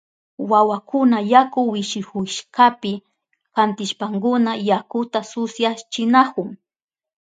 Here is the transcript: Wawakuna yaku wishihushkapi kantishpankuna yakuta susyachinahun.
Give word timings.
Wawakuna 0.51 1.17
yaku 1.33 1.61
wishihushkapi 1.73 2.91
kantishpankuna 3.55 4.51
yakuta 4.69 5.19
susyachinahun. 5.31 6.49